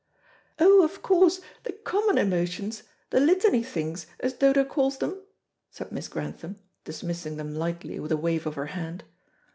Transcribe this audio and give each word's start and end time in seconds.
"Oh, 0.57 0.81
of 0.83 1.03
course, 1.03 1.41
the 1.61 1.71
common 1.73 2.17
emotions, 2.17 2.81
'the 3.11 3.19
litany 3.19 3.61
things,' 3.61 4.07
as 4.19 4.33
Dodo 4.33 4.65
calls 4.65 4.97
them," 4.97 5.21
said 5.69 5.91
Miss 5.91 6.07
Grantham, 6.07 6.55
dismissing 6.83 7.37
them 7.37 7.53
lightly 7.53 7.99
with 7.99 8.11
a 8.11 8.17
wave 8.17 8.47
of 8.47 8.55
her 8.55 8.65
hand. 8.73 9.03